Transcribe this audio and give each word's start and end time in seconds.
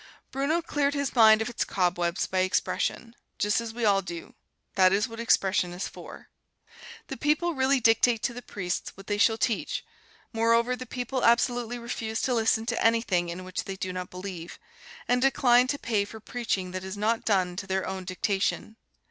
Bruno 0.31 0.63
cleared 0.63 0.95
his 0.95 1.13
mind 1.15 1.43
of 1.43 1.47
its 1.49 1.63
cobwebs 1.63 2.25
by 2.25 2.39
expression, 2.39 3.15
just 3.37 3.61
as 3.61 3.71
we 3.71 3.85
all 3.85 4.01
do 4.01 4.33
that 4.73 4.91
is 4.91 5.07
what 5.07 5.19
expression 5.19 5.73
is 5.73 5.87
for. 5.87 6.31
The 7.05 7.17
people 7.17 7.53
really 7.53 7.79
dictate 7.79 8.23
to 8.23 8.33
the 8.33 8.41
priests 8.41 8.97
what 8.97 9.05
they 9.05 9.19
shall 9.19 9.37
teach; 9.37 9.85
moreover, 10.33 10.75
the 10.75 10.87
people 10.87 11.23
absolutely 11.23 11.77
refuse 11.77 12.19
to 12.23 12.33
listen 12.33 12.65
to 12.65 12.83
anything 12.83 13.29
in 13.29 13.43
which 13.43 13.65
they 13.65 13.75
do 13.75 13.93
not 13.93 14.09
believe, 14.09 14.57
and 15.07 15.21
decline 15.21 15.67
to 15.67 15.77
pay 15.77 16.03
for 16.03 16.19
preaching 16.19 16.71
that 16.71 16.83
is 16.83 16.97
not 16.97 17.23
done 17.23 17.55
to 17.57 17.67
their 17.67 17.85
own 17.85 18.03
dictation. 18.03 18.77